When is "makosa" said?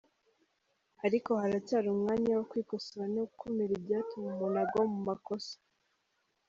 5.07-5.55